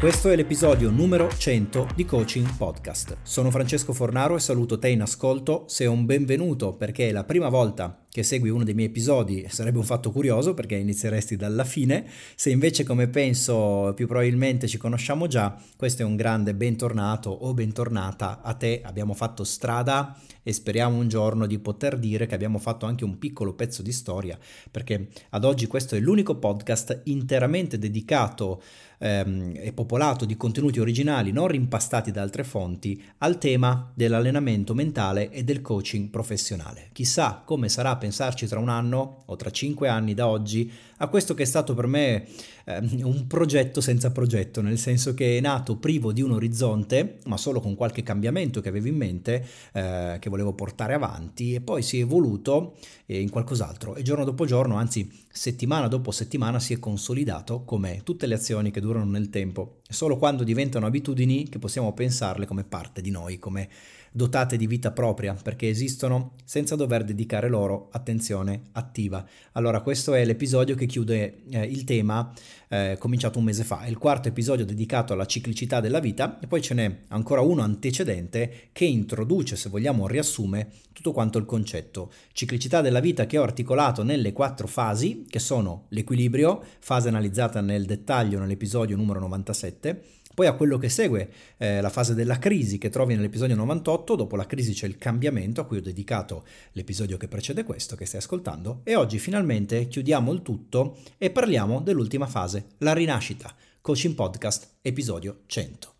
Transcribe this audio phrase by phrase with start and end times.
[0.00, 3.18] Questo è l'episodio numero 100 di Coaching Podcast.
[3.20, 5.64] Sono Francesco Fornaro e saluto te in ascolto.
[5.66, 9.78] Sei un benvenuto perché è la prima volta che segui uno dei miei episodi sarebbe
[9.78, 12.04] un fatto curioso perché inizieresti dalla fine.
[12.34, 17.54] Se invece come penso più probabilmente ci conosciamo già, questo è un grande bentornato o
[17.54, 18.80] bentornata a te.
[18.84, 23.18] Abbiamo fatto strada e speriamo un giorno di poter dire che abbiamo fatto anche un
[23.18, 24.38] piccolo pezzo di storia
[24.70, 28.62] perché ad oggi questo è l'unico podcast interamente dedicato
[28.98, 35.30] ehm, e popolato di contenuti originali non rimpastati da altre fonti al tema dell'allenamento mentale
[35.30, 36.88] e del coaching professionale.
[36.92, 40.72] Chissà come sarà pensarci tra un anno o tra cinque anni da oggi
[41.02, 42.26] a questo che è stato per me
[42.64, 47.36] eh, un progetto senza progetto, nel senso che è nato privo di un orizzonte, ma
[47.36, 51.82] solo con qualche cambiamento che avevo in mente, eh, che volevo portare avanti, e poi
[51.82, 52.76] si è evoluto
[53.06, 53.94] eh, in qualcos'altro.
[53.94, 58.70] E giorno dopo giorno, anzi settimana dopo settimana, si è consolidato come tutte le azioni
[58.70, 59.80] che durano nel tempo.
[59.88, 63.68] Solo quando diventano abitudini che possiamo pensarle come parte di noi, come
[64.10, 69.24] dotate di vita propria, perché esistono senza dover dedicare loro attenzione attiva.
[69.52, 72.32] Allora, questo è l'episodio che chiude eh, il tema
[72.68, 76.60] eh, cominciato un mese fa, il quarto episodio dedicato alla ciclicità della vita e poi
[76.60, 82.12] ce n'è ancora uno antecedente che introduce, se vogliamo, riassume tutto quanto il concetto.
[82.32, 87.86] Ciclicità della vita che ho articolato nelle quattro fasi, che sono l'equilibrio, fase analizzata nel
[87.86, 90.02] dettaglio nell'episodio numero 97,
[90.34, 94.36] poi a quello che segue eh, la fase della crisi che trovi nell'episodio 98, dopo
[94.36, 98.20] la crisi c'è il cambiamento a cui ho dedicato l'episodio che precede questo che stai
[98.20, 104.76] ascoltando e oggi finalmente chiudiamo il tutto e parliamo dell'ultima fase, la rinascita, Coaching Podcast
[104.82, 105.99] episodio 100.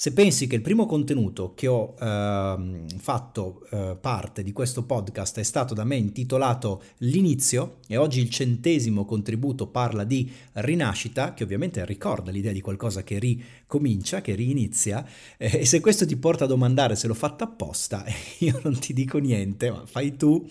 [0.00, 5.38] Se pensi che il primo contenuto che ho eh, fatto eh, parte di questo podcast
[5.38, 11.44] è stato da me intitolato L'inizio e oggi il centesimo contributo parla di rinascita, che
[11.44, 15.06] ovviamente ricorda l'idea di qualcosa che ricomincia, che rinizia,
[15.36, 18.02] eh, e se questo ti porta a domandare se l'ho fatta apposta,
[18.40, 20.48] io non ti dico niente, ma fai tu,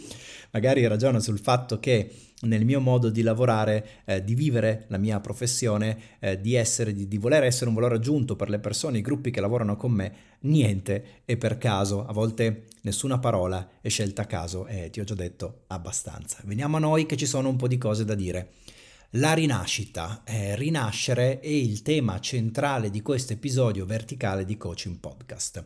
[0.51, 2.07] magari ragiona sul fatto che
[2.41, 7.07] nel mio modo di lavorare, eh, di vivere la mia professione, eh, di, essere, di,
[7.07, 10.13] di, voler essere un valore aggiunto per le persone, i gruppi che lavorano con me,
[10.41, 15.03] niente è per caso, a volte nessuna parola è scelta a caso e ti ho
[15.03, 16.38] già detto abbastanza.
[16.45, 18.51] Veniamo a noi che ci sono un po' di cose da dire.
[19.13, 25.66] La rinascita, eh, rinascere è il tema centrale di questo episodio verticale di Coaching Podcast.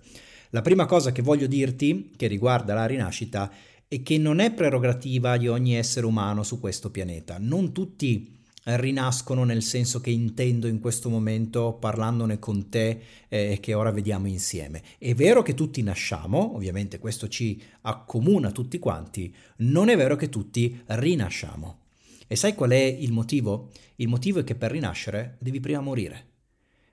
[0.51, 4.51] La prima cosa che voglio dirti che riguarda la rinascita è e che non è
[4.51, 7.37] prerogativa di ogni essere umano su questo pianeta.
[7.39, 13.75] Non tutti rinascono nel senso che intendo in questo momento parlandone con te eh, che
[13.75, 14.81] ora vediamo insieme.
[14.97, 20.29] È vero che tutti nasciamo, ovviamente questo ci accomuna tutti quanti, non è vero che
[20.29, 21.77] tutti rinasciamo.
[22.25, 23.69] E sai qual è il motivo?
[23.97, 26.29] Il motivo è che per rinascere devi prima morire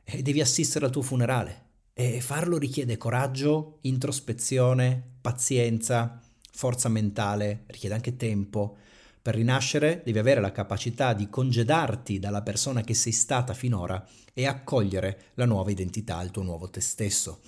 [0.04, 7.94] e devi assistere al tuo funerale e farlo richiede coraggio, introspezione, pazienza, forza mentale, richiede
[7.94, 8.76] anche tempo.
[9.22, 14.02] Per rinascere devi avere la capacità di congedarti dalla persona che sei stata finora
[14.32, 17.40] e accogliere la nuova identità, il tuo nuovo te stesso.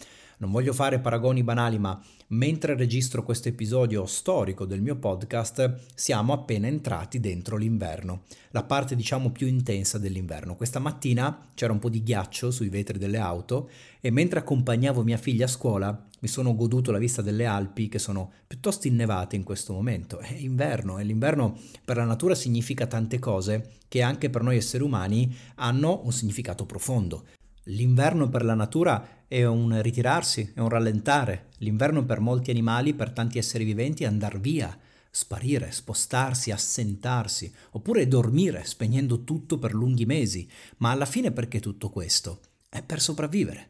[0.43, 6.33] Non voglio fare paragoni banali, ma mentre registro questo episodio storico del mio podcast, siamo
[6.33, 10.57] appena entrati dentro l'inverno, la parte diciamo più intensa dell'inverno.
[10.57, 13.71] Questa mattina c'era un po' di ghiaccio sui vetri delle auto
[14.01, 18.01] e mentre accompagnavo mia figlia a scuola mi sono goduto la vista delle Alpi che
[18.01, 20.19] sono piuttosto innevate in questo momento.
[20.19, 24.83] È inverno e l'inverno per la natura significa tante cose che anche per noi esseri
[24.83, 27.27] umani hanno un significato profondo.
[27.67, 31.51] L'inverno per la natura è un ritirarsi, è un rallentare.
[31.59, 34.77] L'inverno per molti animali, per tanti esseri viventi è andare via,
[35.09, 40.49] sparire, spostarsi, assentarsi, oppure dormire, spegnendo tutto per lunghi mesi.
[40.79, 42.41] Ma alla fine perché tutto questo?
[42.69, 43.69] È per sopravvivere.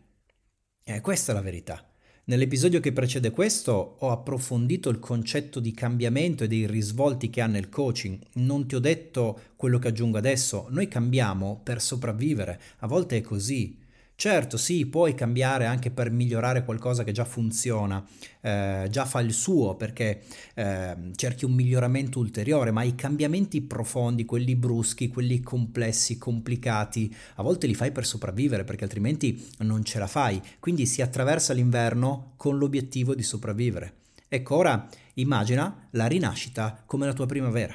[0.85, 1.87] E questa è la verità.
[2.25, 7.47] Nell'episodio che precede questo ho approfondito il concetto di cambiamento e dei risvolti che ha
[7.47, 8.19] nel coaching.
[8.35, 13.21] Non ti ho detto quello che aggiungo adesso, noi cambiamo per sopravvivere, a volte è
[13.21, 13.81] così.
[14.23, 18.07] Certo, sì, puoi cambiare anche per migliorare qualcosa che già funziona,
[18.41, 20.23] eh, già fa il suo perché
[20.55, 27.43] eh, cerchi un miglioramento ulteriore, ma i cambiamenti profondi, quelli bruschi, quelli complessi, complicati, a
[27.43, 30.41] volte li fai per sopravvivere perché altrimenti non ce la fai.
[30.61, 33.95] Quindi si attraversa l'inverno con l'obiettivo di sopravvivere.
[34.29, 37.75] Ecco, ora immagina la rinascita come la tua primavera.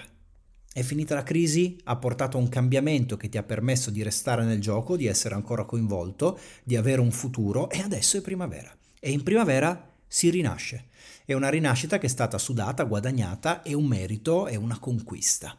[0.77, 4.43] È finita la crisi, ha portato a un cambiamento che ti ha permesso di restare
[4.43, 8.71] nel gioco, di essere ancora coinvolto, di avere un futuro e adesso è primavera.
[8.99, 10.89] E in primavera si rinasce.
[11.25, 15.57] È una rinascita che è stata sudata, guadagnata, è un merito, è una conquista.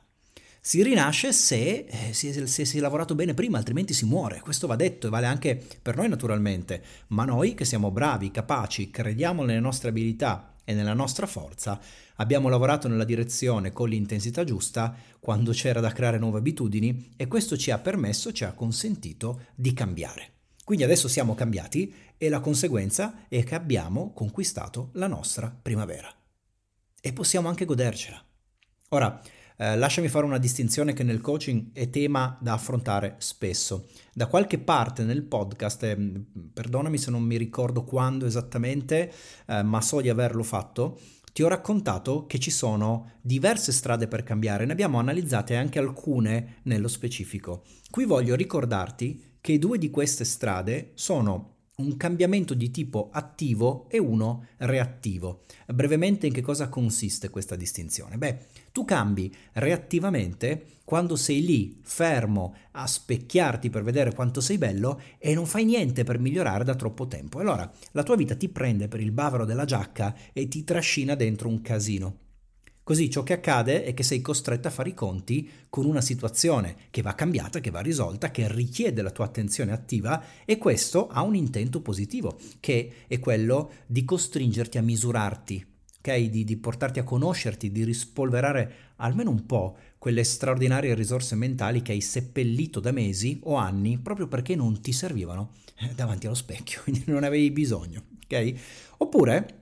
[0.61, 4.39] Si rinasce se, eh, se, se si è lavorato bene prima, altrimenti si muore.
[4.39, 8.89] Questo va detto e vale anche per noi naturalmente, ma noi che siamo bravi, capaci,
[8.93, 11.81] crediamo nelle nostre abilità e nella nostra forza,
[12.17, 17.57] abbiamo lavorato nella direzione con l'intensità giusta quando c'era da creare nuove abitudini e questo
[17.57, 20.33] ci ha permesso, ci ha consentito di cambiare.
[20.63, 26.15] Quindi adesso siamo cambiati e la conseguenza è che abbiamo conquistato la nostra primavera.
[27.01, 28.23] E possiamo anche godercela.
[28.91, 29.23] Ora,
[29.59, 33.89] eh, lasciami fare una distinzione che nel coaching è tema da affrontare spesso.
[34.15, 35.97] Da qualche parte nel podcast, eh,
[36.53, 39.13] perdonami se non mi ricordo quando esattamente,
[39.47, 40.99] eh, ma so di averlo fatto,
[41.33, 46.61] ti ho raccontato che ci sono diverse strade per cambiare, ne abbiamo analizzate anche alcune
[46.63, 47.65] nello specifico.
[47.91, 53.99] Qui voglio ricordarti che due di queste strade sono un cambiamento di tipo attivo e
[53.99, 55.45] uno reattivo.
[55.67, 58.19] Brevemente in che cosa consiste questa distinzione?
[58.19, 58.47] Beh,
[58.79, 65.35] tu cambi reattivamente quando sei lì fermo a specchiarti per vedere quanto sei bello e
[65.35, 67.41] non fai niente per migliorare da troppo tempo.
[67.41, 71.49] Allora la tua vita ti prende per il bavero della giacca e ti trascina dentro
[71.49, 72.19] un casino.
[72.85, 76.77] Così ciò che accade è che sei costretto a fare i conti con una situazione
[76.91, 81.23] che va cambiata, che va risolta, che richiede la tua attenzione attiva e questo ha
[81.23, 85.67] un intento positivo, che è quello di costringerti a misurarti,
[85.99, 86.31] okay?
[86.31, 91.93] di, di portarti a conoscerti, di rispolverare almeno un po' quelle straordinarie risorse mentali che
[91.93, 96.83] hai seppellito da mesi o anni proprio perché non ti servivano eh, davanti allo specchio,
[96.85, 98.05] quindi non avevi bisogno.
[98.25, 98.53] ok?
[98.99, 99.55] Oppure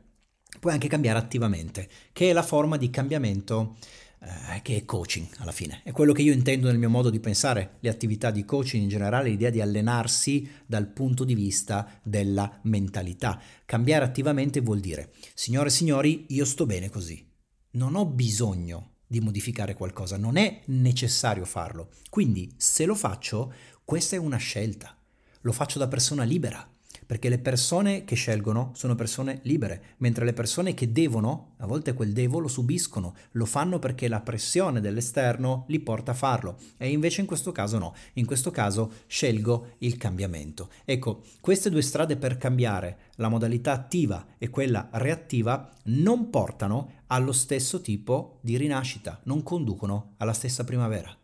[0.59, 3.77] puoi anche cambiare attivamente, che è la forma di cambiamento
[4.19, 5.81] eh, che è coaching alla fine.
[5.85, 8.89] È quello che io intendo nel mio modo di pensare le attività di coaching in
[8.89, 13.41] generale, l'idea di allenarsi dal punto di vista della mentalità.
[13.65, 17.25] Cambiare attivamente vuol dire, signore e signori, io sto bene così.
[17.73, 21.91] Non ho bisogno di modificare qualcosa, non è necessario farlo.
[22.11, 23.53] Quindi se lo faccio,
[23.85, 24.97] questa è una scelta.
[25.43, 26.69] Lo faccio da persona libera
[27.07, 31.95] perché le persone che scelgono sono persone libere, mentre le persone che devono, a volte
[31.95, 36.91] quel devo lo subiscono, lo fanno perché la pressione dell'esterno li porta a farlo e
[36.91, 40.71] invece in questo caso no, in questo caso scelgo il cambiamento.
[40.85, 47.33] Ecco, queste due strade per cambiare, la modalità attiva e quella reattiva, non portano allo
[47.33, 51.17] stesso tipo di rinascita, non conducono alla stessa primavera.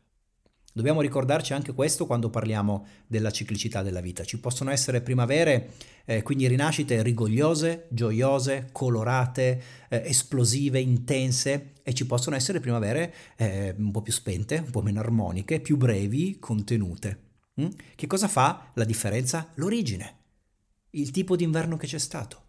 [0.75, 4.25] Dobbiamo ricordarci anche questo quando parliamo della ciclicità della vita.
[4.25, 5.73] Ci possono essere primavere,
[6.07, 13.75] eh, quindi rinascite rigogliose, gioiose, colorate, eh, esplosive, intense e ci possono essere primavere eh,
[13.77, 17.19] un po' più spente, un po' meno armoniche, più brevi, contenute.
[17.61, 17.69] Mm?
[17.95, 19.51] Che cosa fa la differenza?
[19.57, 20.17] L'origine,
[20.91, 22.42] il tipo di inverno che c'è stato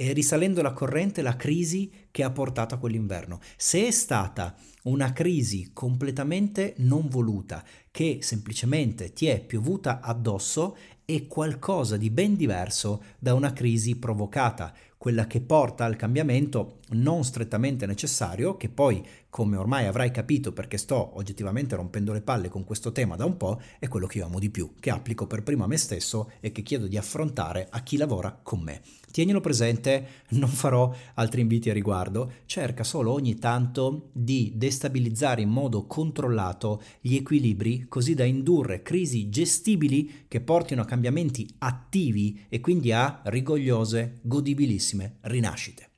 [0.00, 3.40] e risalendo la corrente la crisi che ha portato a quell'inverno.
[3.56, 4.54] Se è stata
[4.84, 12.36] una crisi completamente non voluta, che semplicemente ti è piovuta addosso, è qualcosa di ben
[12.36, 19.04] diverso da una crisi provocata, quella che porta al cambiamento non strettamente necessario, che poi,
[19.30, 23.36] come ormai avrai capito perché sto oggettivamente rompendo le palle con questo tema da un
[23.36, 26.32] po', è quello che io amo di più, che applico per primo a me stesso
[26.40, 28.80] e che chiedo di affrontare a chi lavora con me.
[29.10, 35.48] Tienilo presente, non farò altri inviti a riguardo, cerca solo ogni tanto di destabilizzare in
[35.48, 42.60] modo controllato gli equilibri così da indurre crisi gestibili che portino a cambiamenti attivi e
[42.60, 44.87] quindi a rigogliose, godibilissime
[45.22, 45.88] rinascite.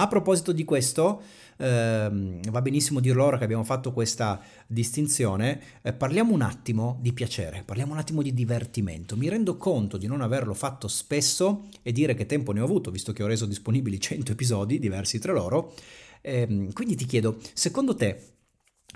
[0.00, 1.22] A proposito di questo,
[1.56, 7.12] ehm, va benissimo dirlo ora che abbiamo fatto questa distinzione, eh, parliamo un attimo di
[7.12, 9.16] piacere, parliamo un attimo di divertimento.
[9.16, 12.92] Mi rendo conto di non averlo fatto spesso e dire che tempo ne ho avuto,
[12.92, 15.74] visto che ho reso disponibili 100 episodi, diversi tra loro.
[16.20, 18.34] Eh, quindi ti chiedo, secondo te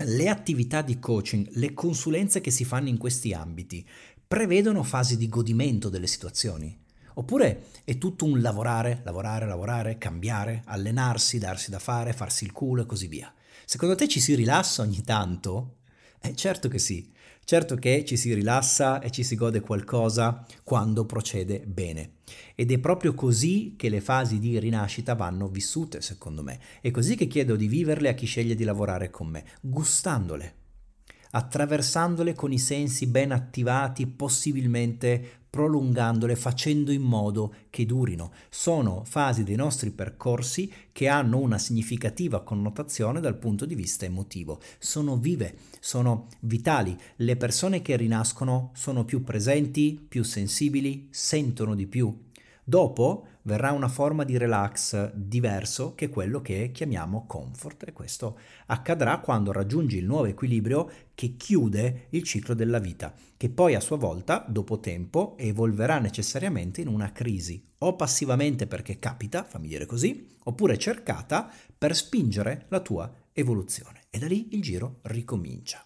[0.05, 3.85] le attività di coaching, le consulenze che si fanno in questi ambiti,
[4.25, 6.82] prevedono fasi di godimento delle situazioni?
[7.15, 12.83] Oppure è tutto un lavorare, lavorare, lavorare, cambiare, allenarsi, darsi da fare, farsi il culo
[12.83, 13.33] e così via.
[13.65, 15.77] Secondo te ci si rilassa ogni tanto?
[16.21, 17.11] Eh, certo che sì,
[17.43, 22.13] certo che ci si rilassa e ci si gode qualcosa quando procede bene.
[22.55, 26.59] Ed è proprio così che le fasi di rinascita vanno vissute, secondo me.
[26.81, 30.55] È così che chiedo di viverle a chi sceglie di lavorare con me, gustandole,
[31.31, 38.31] attraversandole con i sensi ben attivati, possibilmente prolungandole, facendo in modo che durino.
[38.49, 44.59] Sono fasi dei nostri percorsi che hanno una significativa connotazione dal punto di vista emotivo.
[44.79, 46.97] Sono vive, sono vitali.
[47.17, 52.11] Le persone che rinascono sono più presenti, più sensibili, sentono di più.
[52.63, 59.19] Dopo verrà una forma di relax diverso che quello che chiamiamo comfort e questo accadrà
[59.19, 63.97] quando raggiungi il nuovo equilibrio che chiude il ciclo della vita, che poi a sua
[63.97, 70.35] volta, dopo tempo, evolverà necessariamente in una crisi, o passivamente perché capita, fammi dire così,
[70.45, 74.01] oppure cercata per spingere la tua evoluzione.
[74.09, 75.85] E da lì il giro ricomincia.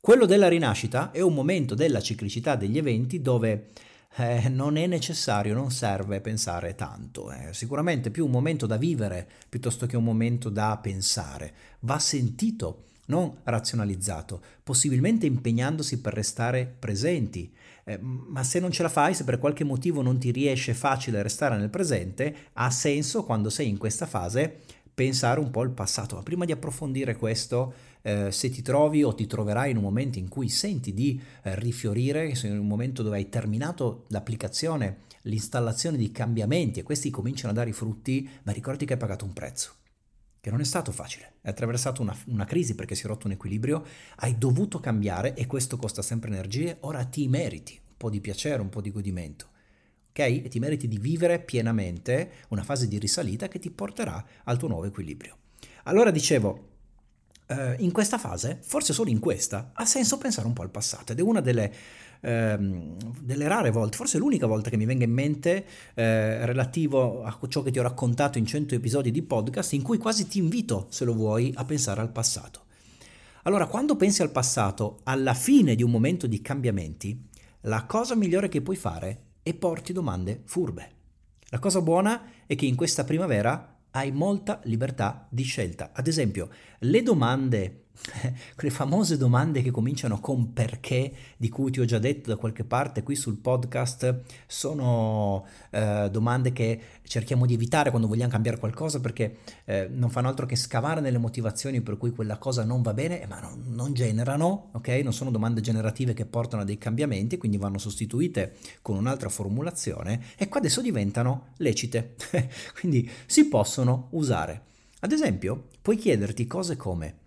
[0.00, 3.68] Quello della rinascita è un momento della ciclicità degli eventi dove
[4.16, 7.30] eh, non è necessario, non serve pensare tanto.
[7.30, 7.54] È eh.
[7.54, 11.52] sicuramente più un momento da vivere piuttosto che un momento da pensare.
[11.80, 17.52] Va sentito, non razionalizzato, possibilmente impegnandosi per restare presenti.
[17.84, 21.22] Eh, ma se non ce la fai, se per qualche motivo non ti riesce facile
[21.22, 24.60] restare nel presente, ha senso quando sei in questa fase
[24.94, 26.16] pensare un po' al passato.
[26.16, 27.72] Ma prima di approfondire questo,
[28.02, 31.54] eh, se ti trovi o ti troverai in un momento in cui senti di eh,
[31.58, 37.54] rifiorire, in un momento dove hai terminato l'applicazione, l'installazione di cambiamenti e questi cominciano a
[37.54, 39.74] dare i frutti, ma ricordi che hai pagato un prezzo
[40.42, 43.32] che non è stato facile, hai attraversato una, una, crisi perché si è rotto un
[43.34, 43.84] equilibrio,
[44.16, 48.60] hai dovuto cambiare e questo costa sempre energie, ora ti meriti un po' di piacere,
[48.60, 49.50] un po' di godimento,
[50.12, 50.18] ok?
[50.18, 54.68] E ti meriti di vivere pienamente una fase di risalita che ti porterà al tuo
[54.68, 55.36] nuovo equilibrio.
[55.84, 56.68] Allora dicevo,
[57.46, 61.12] eh, in questa fase, forse solo in questa, ha senso pensare un po' al passato
[61.12, 61.72] ed è una delle,
[62.20, 65.64] ehm, delle rare volte, forse l'unica volta che mi venga in mente
[65.94, 69.98] eh, relativo a ciò che ti ho raccontato in 100 episodi di podcast in cui
[69.98, 72.66] quasi ti invito, se lo vuoi, a pensare al passato.
[73.44, 77.28] Allora, quando pensi al passato, alla fine di un momento di cambiamenti,
[77.62, 80.90] la cosa migliore che puoi fare è porti domande furbe.
[81.48, 85.90] La cosa buona è che in questa primavera hai molta libertà di scelta.
[85.92, 87.81] Ad esempio, le domande
[88.56, 92.64] quelle famose domande che cominciano con perché, di cui ti ho già detto da qualche
[92.64, 99.00] parte qui sul podcast, sono eh, domande che cerchiamo di evitare quando vogliamo cambiare qualcosa
[99.00, 102.94] perché eh, non fanno altro che scavare nelle motivazioni per cui quella cosa non va
[102.94, 104.88] bene, ma non, non generano, ok?
[105.02, 110.22] Non sono domande generative che portano a dei cambiamenti, quindi vanno sostituite con un'altra formulazione
[110.36, 112.14] e qua adesso diventano lecite,
[112.78, 114.70] quindi si possono usare.
[115.00, 117.21] Ad esempio, puoi chiederti cose come eh,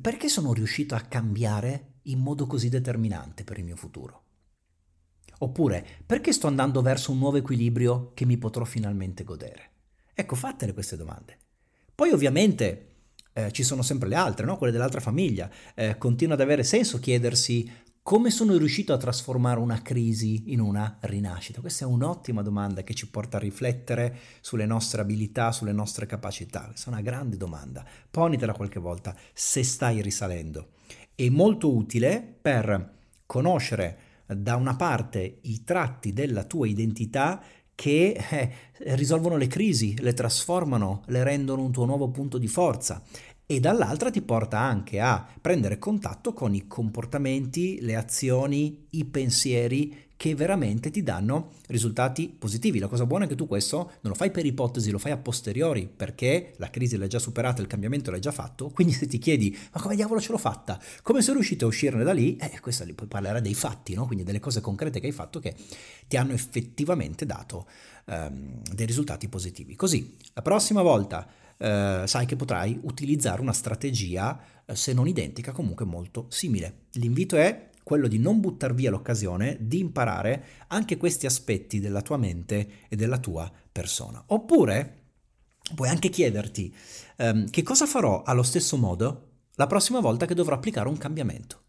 [0.00, 4.22] perché sono riuscito a cambiare in modo così determinante per il mio futuro?
[5.40, 9.70] Oppure, perché sto andando verso un nuovo equilibrio che mi potrò finalmente godere?
[10.14, 11.38] Ecco, fatele queste domande.
[11.94, 12.88] Poi ovviamente
[13.32, 14.56] eh, ci sono sempre le altre, no?
[14.56, 15.48] quelle dell'altra famiglia.
[15.74, 17.70] Eh, continua ad avere senso chiedersi
[18.08, 21.60] come sono riuscito a trasformare una crisi in una rinascita?
[21.60, 26.64] Questa è un'ottima domanda che ci porta a riflettere sulle nostre abilità, sulle nostre capacità.
[26.68, 27.84] Questa è una grande domanda.
[28.10, 30.68] Ponitela qualche volta se stai risalendo.
[31.14, 32.94] È molto utile per
[33.26, 37.42] conoscere da una parte i tratti della tua identità
[37.74, 38.52] che eh,
[38.94, 43.02] risolvono le crisi, le trasformano, le rendono un tuo nuovo punto di forza
[43.50, 50.08] e dall'altra ti porta anche a prendere contatto con i comportamenti, le azioni, i pensieri
[50.18, 52.78] che veramente ti danno risultati positivi.
[52.78, 55.16] La cosa buona è che tu questo non lo fai per ipotesi, lo fai a
[55.16, 59.16] posteriori, perché la crisi l'hai già superata, il cambiamento l'hai già fatto, quindi se ti
[59.16, 60.78] chiedi ma come diavolo ce l'ho fatta?
[61.00, 62.36] Come sei riuscito a uscirne da lì?
[62.36, 64.04] Eh, questa poi parlerà dei fatti, no?
[64.04, 65.54] quindi delle cose concrete che hai fatto che
[66.06, 67.66] ti hanno effettivamente dato
[68.04, 69.74] um, dei risultati positivi.
[69.74, 71.26] Così, la prossima volta
[71.58, 76.86] eh, sai che potrai utilizzare una strategia, eh, se non identica, comunque molto simile.
[76.92, 82.18] L'invito è quello di non buttare via l'occasione di imparare anche questi aspetti della tua
[82.18, 84.22] mente e della tua persona.
[84.26, 84.94] Oppure
[85.74, 86.74] puoi anche chiederti
[87.16, 89.24] ehm, che cosa farò allo stesso modo
[89.54, 91.62] la prossima volta che dovrò applicare un cambiamento.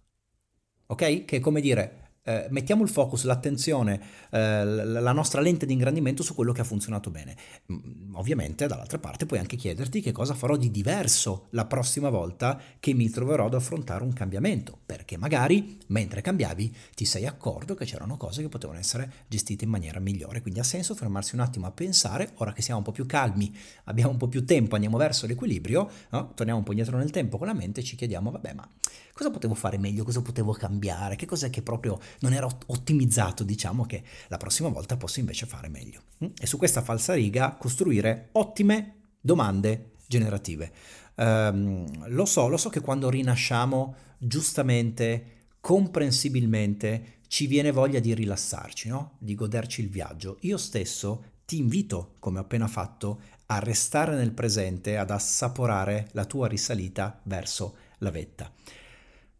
[0.88, 1.25] Ok?
[1.25, 4.00] Che è come dire, eh, mettiamo il focus, l'attenzione,
[4.30, 7.36] eh, la nostra lente di ingrandimento su quello che ha funzionato bene.
[7.72, 12.60] Mm, ovviamente dall'altra parte puoi anche chiederti che cosa farò di diverso la prossima volta
[12.80, 17.86] che mi troverò ad affrontare un cambiamento, perché magari mentre cambiavi ti sei accorto che
[17.86, 21.66] c'erano cose che potevano essere gestite in maniera migliore, quindi ha senso fermarsi un attimo
[21.66, 24.98] a pensare, ora che siamo un po' più calmi, abbiamo un po' più tempo, andiamo
[24.98, 26.34] verso l'equilibrio, no?
[26.34, 28.70] torniamo un po' indietro nel tempo con la mente e ci chiediamo, vabbè, ma
[29.14, 33.86] cosa potevo fare meglio, cosa potevo cambiare, che cos'è che proprio non era ottimizzato, diciamo
[33.86, 36.01] che la prossima volta posso invece fare meglio.
[36.24, 36.30] Mm?
[36.39, 40.72] E su questa falsa riga costruire ottime domande generative.
[41.16, 48.89] Um, lo so, lo so che quando rinasciamo giustamente, comprensibilmente, ci viene voglia di rilassarci,
[48.89, 49.18] no?
[49.20, 50.38] di goderci il viaggio.
[50.42, 56.25] Io stesso ti invito, come ho appena fatto, a restare nel presente, ad assaporare la
[56.25, 58.51] tua risalita verso la vetta.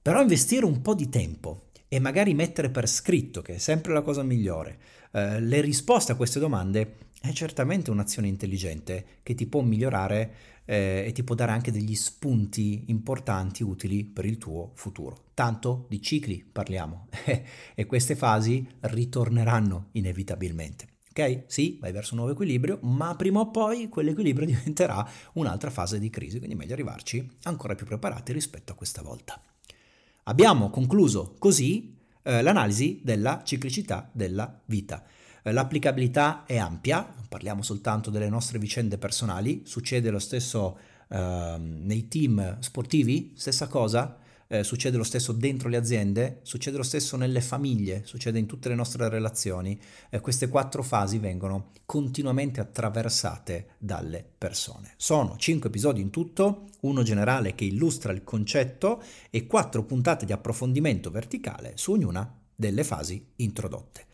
[0.02, 4.02] Però investire un po' di tempo e magari mettere per scritto, che è sempre la
[4.02, 4.78] cosa migliore,
[5.12, 10.34] eh, le risposte a queste domande è certamente un'azione intelligente che ti può migliorare
[10.66, 15.26] eh, e ti può dare anche degli spunti importanti, utili per il tuo futuro.
[15.34, 17.08] Tanto di cicli parliamo
[17.76, 20.88] e queste fasi ritorneranno inevitabilmente.
[21.10, 21.46] Ok?
[21.48, 26.12] Sì, vai verso un nuovo equilibrio, ma prima o poi quell'equilibrio diventerà un'altra fase di
[26.12, 29.42] crisi, quindi è meglio arrivarci ancora più preparati rispetto a questa volta.
[30.30, 35.04] Abbiamo concluso così eh, l'analisi della ciclicità della vita.
[35.42, 40.78] Eh, l'applicabilità è ampia, non parliamo soltanto delle nostre vicende personali, succede lo stesso
[41.10, 44.19] eh, nei team sportivi, stessa cosa,
[44.52, 48.68] eh, succede lo stesso dentro le aziende, succede lo stesso nelle famiglie, succede in tutte
[48.68, 49.80] le nostre relazioni.
[50.10, 54.94] Eh, queste quattro fasi vengono continuamente attraversate dalle persone.
[54.98, 60.34] Sono cinque episodi in tutto, uno generale che illustra il concetto e quattro puntate di
[60.34, 64.08] approfondimento verticale su ognuna delle fasi introdotte.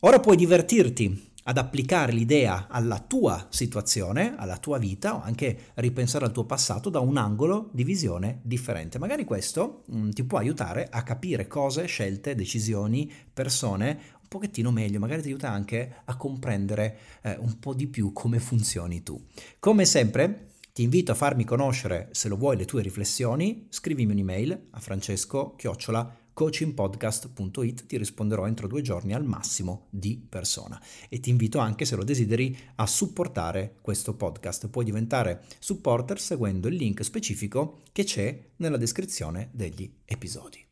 [0.00, 6.24] Ora puoi divertirti ad applicare l'idea alla tua situazione, alla tua vita o anche ripensare
[6.24, 8.98] al tuo passato da un angolo di visione differente.
[8.98, 14.70] Magari questo mh, mm, ti può aiutare a capire cose, scelte, decisioni, persone un pochettino
[14.70, 19.20] meglio, magari ti aiuta anche a comprendere eh, un po' di più come funzioni tu.
[19.58, 24.68] Come sempre, ti invito a farmi conoscere, se lo vuoi, le tue riflessioni, scrivimi un'email
[24.70, 30.80] a francesco chiocciola coachingpodcast.it ti risponderò entro due giorni al massimo di persona.
[31.10, 34.68] E ti invito anche se lo desideri a supportare questo podcast.
[34.68, 40.64] Puoi diventare supporter seguendo il link specifico che c'è nella descrizione degli episodi.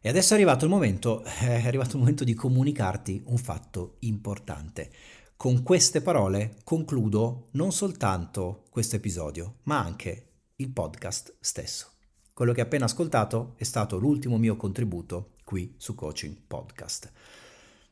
[0.00, 4.90] E adesso è arrivato il momento è arrivato il momento di comunicarti un fatto importante.
[5.36, 11.92] Con queste parole concludo non soltanto questo episodio ma anche il podcast stesso
[12.38, 17.10] quello che appena ascoltato è stato l'ultimo mio contributo qui su Coaching Podcast.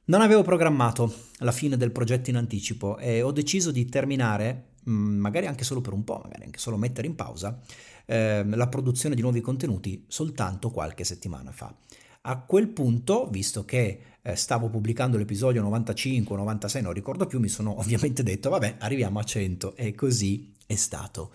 [0.04, 5.18] Non avevo programmato la fine del progetto in anticipo e ho deciso di terminare, mm,
[5.18, 7.60] magari anche solo per un po', magari anche solo mettere in pausa,
[8.04, 11.74] eh, la produzione di nuovi contenuti soltanto qualche settimana fa.
[12.20, 17.48] A quel punto, visto che eh, stavo pubblicando l'episodio 95 96, non ricordo più, mi
[17.48, 21.32] sono ovviamente detto, vabbè, arriviamo a 100 e così è stato.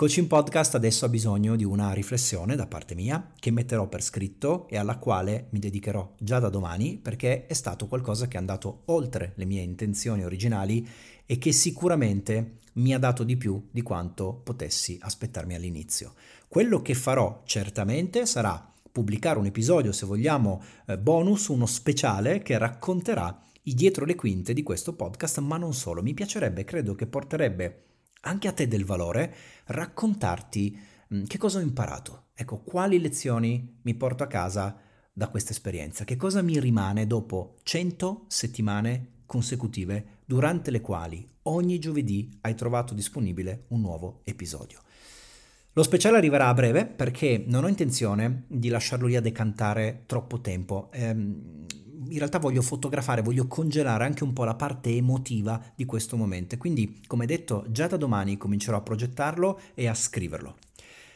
[0.00, 4.66] Coaching Podcast adesso ha bisogno di una riflessione da parte mia che metterò per scritto
[4.70, 8.84] e alla quale mi dedicherò già da domani perché è stato qualcosa che è andato
[8.86, 10.88] oltre le mie intenzioni originali
[11.26, 16.14] e che sicuramente mi ha dato di più di quanto potessi aspettarmi all'inizio.
[16.48, 22.56] Quello che farò certamente sarà pubblicare un episodio, se vogliamo, eh, bonus, uno speciale che
[22.56, 26.00] racconterà i dietro le quinte di questo podcast, ma non solo.
[26.00, 27.84] Mi piacerebbe, credo che porterebbe
[28.20, 29.34] anche a te del valore
[29.66, 30.78] raccontarti
[31.26, 32.26] che cosa ho imparato.
[32.34, 34.76] Ecco, quali lezioni mi porto a casa
[35.12, 41.78] da questa esperienza, che cosa mi rimane dopo 100 settimane consecutive durante le quali ogni
[41.78, 44.80] giovedì hai trovato disponibile un nuovo episodio.
[45.72, 50.40] Lo speciale arriverà a breve perché non ho intenzione di lasciarlo lì a decantare troppo
[50.40, 50.90] tempo.
[50.92, 51.64] Ehm,
[52.08, 56.56] in realtà voglio fotografare, voglio congelare anche un po' la parte emotiva di questo momento.
[56.56, 60.56] Quindi, come detto, già da domani comincerò a progettarlo e a scriverlo.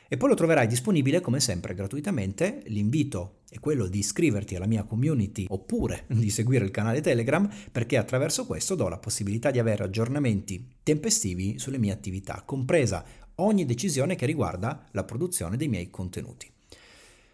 [0.07, 2.63] E poi lo troverai disponibile come sempre gratuitamente.
[2.67, 7.97] L'invito è quello di iscriverti alla mia community oppure di seguire il canale Telegram perché
[7.97, 13.05] attraverso questo do la possibilità di avere aggiornamenti tempestivi sulle mie attività, compresa
[13.37, 16.49] ogni decisione che riguarda la produzione dei miei contenuti.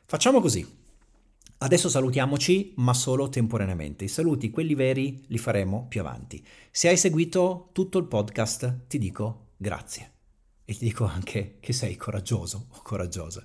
[0.07, 0.80] Facciamo così.
[1.63, 4.05] Adesso salutiamoci, ma solo temporaneamente.
[4.05, 6.43] I saluti, quelli veri, li faremo più avanti.
[6.71, 10.13] Se hai seguito tutto il podcast, ti dico grazie.
[10.65, 13.45] E ti dico anche che sei coraggioso o coraggiosa.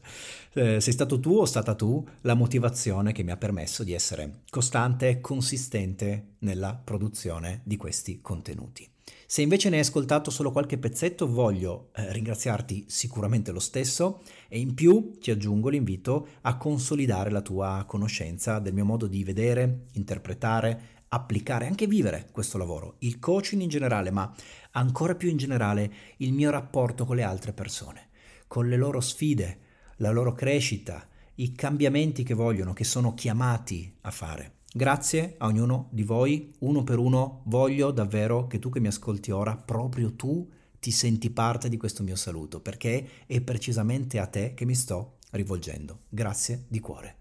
[0.54, 4.44] Eh, sei stato tu o stata tu la motivazione che mi ha permesso di essere
[4.50, 8.95] costante e consistente nella produzione di questi contenuti.
[9.28, 14.60] Se invece ne hai ascoltato solo qualche pezzetto, voglio eh, ringraziarti sicuramente lo stesso e
[14.60, 19.88] in più ti aggiungo l'invito a consolidare la tua conoscenza del mio modo di vedere,
[19.94, 24.34] interpretare, applicare, anche vivere questo lavoro, il coaching in generale, ma
[24.72, 28.10] ancora più in generale il mio rapporto con le altre persone,
[28.48, 29.60] con le loro sfide,
[29.98, 34.55] la loro crescita, i cambiamenti che vogliono, che sono chiamati a fare.
[34.78, 39.32] Grazie a ognuno di voi, uno per uno, voglio davvero che tu che mi ascolti
[39.32, 44.54] ora, proprio tu, ti senti parte di questo mio saluto, perché è precisamente a te
[44.54, 46.02] che mi sto rivolgendo.
[46.10, 47.20] Grazie di cuore.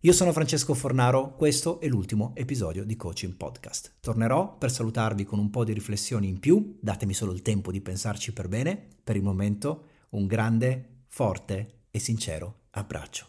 [0.00, 3.94] Io sono Francesco Fornaro, questo è l'ultimo episodio di Coaching Podcast.
[4.00, 7.80] Tornerò per salutarvi con un po' di riflessioni in più, datemi solo il tempo di
[7.80, 8.84] pensarci per bene.
[9.04, 13.28] Per il momento un grande, forte e sincero abbraccio.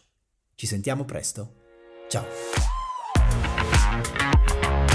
[0.56, 1.54] Ci sentiamo presto.
[2.08, 2.79] Ciao.
[3.90, 4.89] Thank you.